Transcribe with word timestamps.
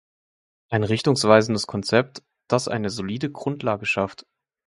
Ein 0.71 0.83
richtungsweisendes 0.83 1.67
Konzept, 1.67 2.23
das 2.47 2.67
eine 2.67 2.89
solide 2.89 3.31
Grundlage 3.31 3.85
schafft. 3.85 4.25